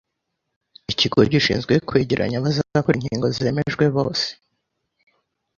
[0.91, 4.27] ikigo gishinzwe kwegeranya abazakora inkingo zemejwe bose,